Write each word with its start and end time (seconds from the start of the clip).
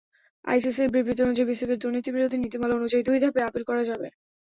আইসিসির 0.45 0.93
বিবৃতি 0.93 1.21
অনুযায়ী, 1.23 1.49
বিসিবির 1.49 1.81
দুর্নীতিবিরোধী 1.81 2.37
নীতিমালা 2.39 2.73
অনুযায়ী 2.75 3.03
দুই 3.05 3.17
ধাপে 3.23 3.39
আপিল 3.47 3.63
করা 3.69 3.83
যাবে। 3.89 4.07